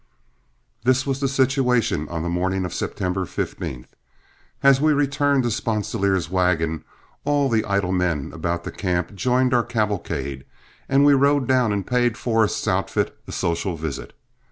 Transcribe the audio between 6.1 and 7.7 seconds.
wagon, all the